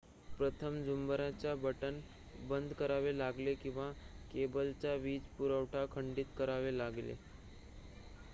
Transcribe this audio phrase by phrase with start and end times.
[0.29, 1.99] प्रथम झुंबराचे बटण
[2.49, 3.91] बंद करावे लागले किंवा
[4.31, 7.15] केबलचा वीजपुरवठा खंडीत करावा लागेल